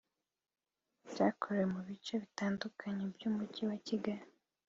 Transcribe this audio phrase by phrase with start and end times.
[1.11, 4.25] byakorewe mu bice bitandukanye by’Umujyi wa Kigali